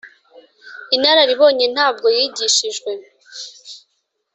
[0.95, 2.91] inararibonye ntabwo yigishijwe